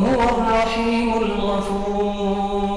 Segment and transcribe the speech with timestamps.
[0.00, 2.70] وهو الرحيم الغفور.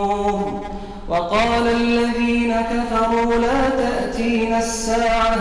[1.10, 5.36] وقال الذين كفروا لا تأتين الساعة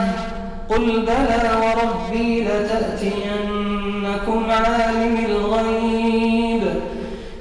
[0.68, 6.62] قل بلى وربي لتأتينكم عالم الغيب.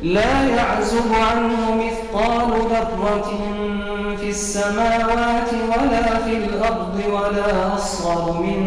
[0.04, 3.30] لا يعزب عنه مثقال ذرة
[4.20, 8.59] في السماوات ولا في الأرض ولا أصغر من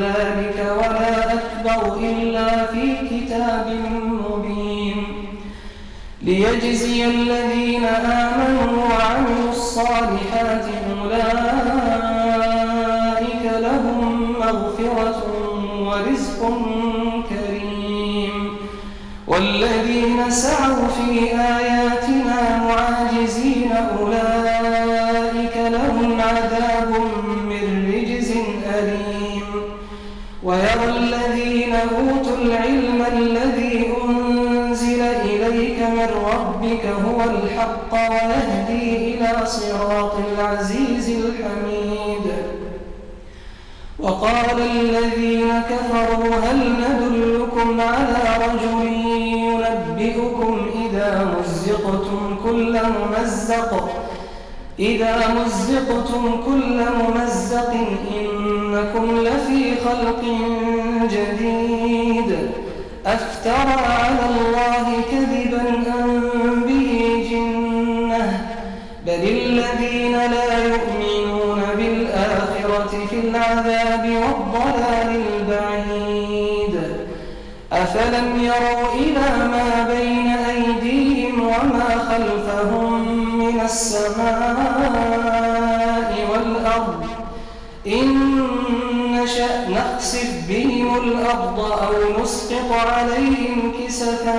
[0.00, 4.01] ذلك ولا أكبر إلا في كتاب مبين
[6.24, 10.64] ليجزي الذين آمنوا وعملوا الصالحات
[11.02, 12.02] أولئك
[13.60, 15.22] لهم مغفرة
[15.86, 16.40] ورزق
[17.28, 18.56] كريم
[19.26, 20.61] والذين سعوا
[36.82, 42.32] ربك هو الحق ويهدي إلى صراط العزيز الحميد.
[43.98, 48.86] وقال الذين كفروا هل ندلكم على رجل
[49.36, 53.88] ينبئكم إذا مزقتم كل ممزق؟
[54.78, 57.72] إذا مزقتم كل ممزق
[58.14, 60.22] إنكم لفي خلق
[61.10, 62.50] جديد.
[63.06, 65.62] أفترى على الله كذبا
[66.04, 66.31] أم
[73.12, 76.74] في العذاب والضلال البعيد.
[77.72, 82.92] أفلم يروا إلى ما بين أيديهم وما خلفهم
[83.38, 85.02] من السماء
[86.32, 87.06] والأرض
[87.86, 88.08] إن
[89.12, 94.38] نشأ نخسف بهم الأرض أو نسقط عليهم كسفا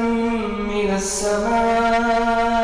[0.69, 2.63] من السماء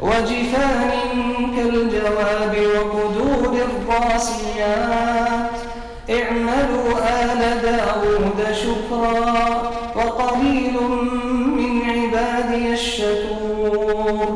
[0.00, 0.92] وجفان
[1.56, 5.56] كالجواب وقدور الراسيات.
[6.10, 6.90] اعملوا
[7.22, 10.76] آل داود شكرا وقليل
[11.58, 14.30] من عبادي الشكور.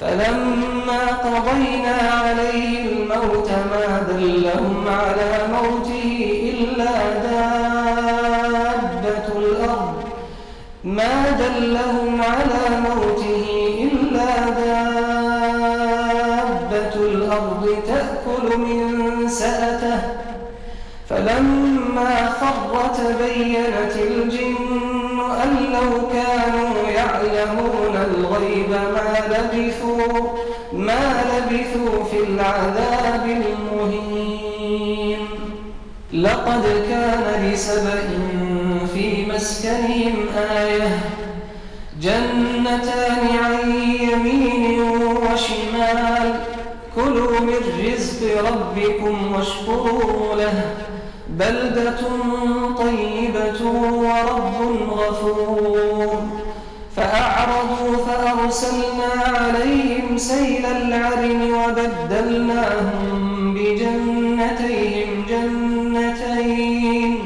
[0.00, 6.10] فلما قضينا عليه الموت ما دلهم على موته
[6.54, 6.94] إلا
[7.26, 8.48] دابة
[9.38, 9.98] الأرض.
[10.84, 13.09] ما دلهم على موته
[19.30, 20.00] سأته
[21.08, 24.56] فلما خر تبينت الجن
[25.42, 30.28] أن لو كانوا يعلمون الغيب ما لبثوا
[30.72, 35.18] ما لبثوا في العذاب المهين.
[36.12, 38.08] لقد كان لسبإ
[38.94, 40.14] في مسكنهم
[40.50, 41.00] آية
[42.00, 46.40] جنتان عن يمين وشمال
[48.20, 50.64] برزق ربكم واشكروا له.
[51.28, 52.00] بلدة
[52.78, 53.60] طيبة
[53.92, 54.58] ورب
[54.90, 56.22] غفور.
[56.96, 63.14] فأعرضوا فأرسلنا عليهم سيل العرم وبدلناهم
[63.54, 67.18] بجنتيهم جنتين.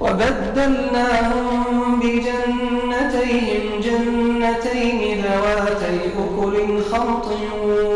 [0.00, 1.54] وبدلناهم
[2.00, 7.26] بجنتيهم جنتين ذواتي أكل خمط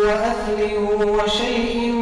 [0.05, 0.61] وأثل
[1.03, 2.02] وشيء من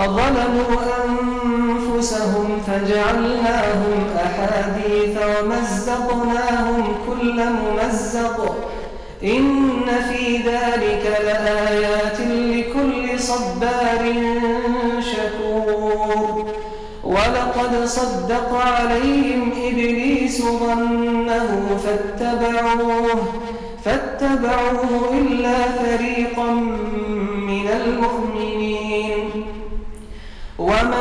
[0.00, 8.56] وظلموا أنفسهم فجعلناهم أحاديث ومزقناهم كل ممزق.
[9.24, 14.14] إن في ذلك لآيات لكل صبار
[15.00, 16.46] شكور.
[17.04, 23.22] ولقد صدق عليهم إبليس ظنه فاتبعوه
[23.84, 26.50] فاتبعوه إلا فريقا
[27.50, 28.29] من المؤمنين.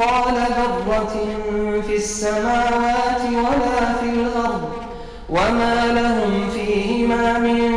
[0.00, 1.14] مثقال ذرة
[1.86, 4.68] في السماوات ولا في الأرض
[5.30, 7.69] وما لهم فيهما من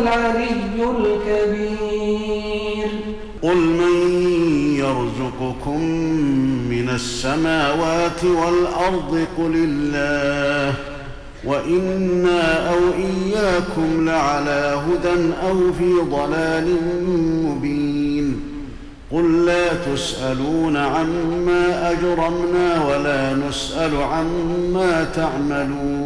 [0.00, 0.48] العلي
[0.98, 2.88] الكبير.
[3.42, 3.96] قل من
[4.78, 5.80] يرزقكم
[6.70, 10.74] من السماوات والأرض قل الله
[11.44, 15.16] وإنا أو إياكم لعلى هدى
[15.48, 16.66] أو في ضلال
[17.44, 18.26] مبين.
[19.12, 26.05] قل لا تسألون عما أجرمنا ولا نسأل عما تعملون.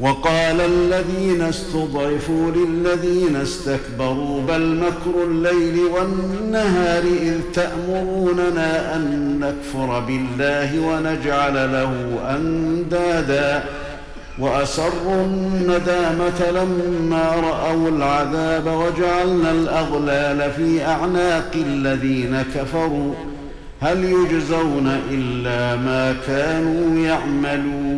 [0.00, 11.54] وقال الذين استضعفوا للذين استكبروا بل مكر الليل والنهار إذ تأمروننا أن نكفر بالله ونجعل
[11.54, 11.92] له
[12.36, 13.64] أندادا
[14.38, 23.14] وأسروا الندامة لما رأوا العذاب وجعلنا الأغلال في أعناق الذين كفروا.
[23.80, 27.97] هل يجزون إلا ما كانوا يعملون؟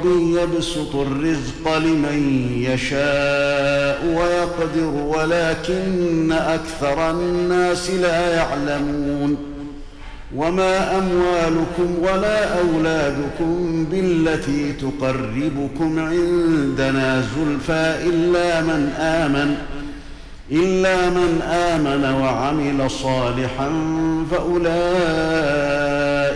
[0.00, 9.36] ربي يبسط الرزق لمن يشاء ويقدر ولكن أكثر الناس لا يعلمون.
[10.36, 19.56] وما أموالكم ولا أولادكم بالتي تقربكم عندنا زلفى إلا من آمن
[20.52, 23.68] إلا من آمن وعمل صالحا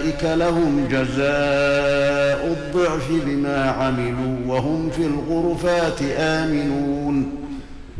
[0.04, 7.32] فاولئك لهم جزاء الضعف بما عملوا وهم في الغرفات آمنون.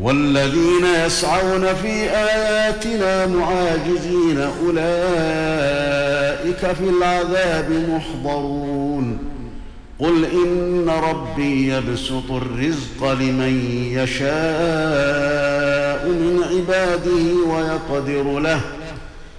[0.00, 4.82] والذين يسعون في آياتنا معاجزين أولئك
[6.73, 9.18] في العذاب محضرون.
[9.99, 13.61] قل إن ربي يبسط الرزق لمن
[13.92, 14.28] يشاء
[16.08, 18.61] من عباده ويقدر له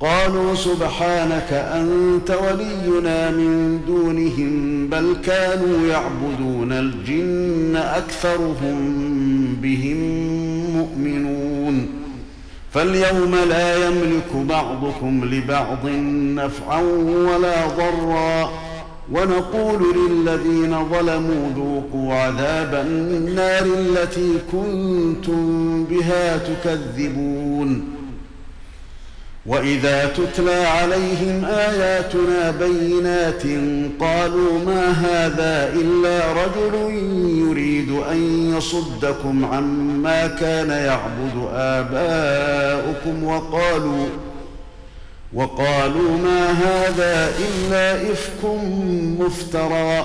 [0.00, 8.76] قالوا سبحانك أنت ولينا من دونهم بل كانوا يعبدون الجن أكثرهم
[9.62, 9.96] بهم
[10.76, 11.86] مؤمنون.
[12.72, 15.86] فاليوم لا يملك بعضكم لبعض
[16.36, 18.50] نفعا ولا ضرا.
[19.12, 27.84] ونقول للذين ظلموا ذوقوا عذاب النار التي كنتم بها تكذبون.
[29.46, 33.42] وإذا تتلى عليهم آياتنا بينات
[34.00, 36.74] قالوا ما هذا إلا رجل
[37.48, 44.06] يريد أن يصدكم عما كان يعبد آباؤكم وقالوا
[45.34, 48.44] وقالوا ما هذا إلا إفك
[49.18, 50.04] مفترى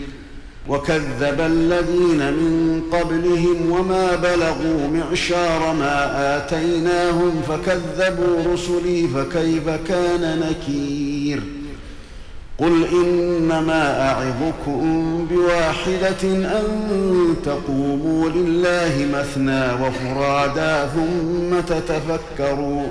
[0.67, 11.41] وكذب الذين من قبلهم وما بلغوا معشار ما آتيناهم فكذبوا رسلي فكيف كان نكير
[12.57, 16.65] قل إنما أعظكم بواحدة أن
[17.45, 22.87] تقوموا لله مثنى وفرادا ثم تتفكروا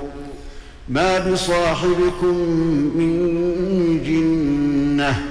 [0.89, 2.35] ما بصاحبكم
[2.95, 3.11] من
[4.05, 5.30] جنة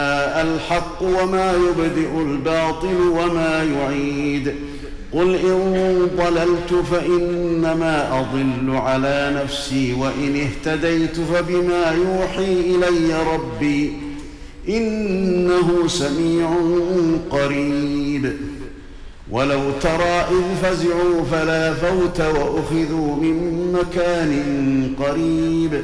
[0.31, 4.53] الحق وما يبدئ الباطل وما يعيد.
[5.13, 13.93] قل إن ضللت فإنما أضل على نفسي وإن اهتديت فبما يوحي إلي ربي
[14.69, 16.49] إنه سميع
[17.29, 18.37] قريب.
[19.31, 23.37] ولو ترى إذ فزعوا فلا فوت وأخذوا من
[23.73, 24.33] مكان
[24.99, 25.83] قريب.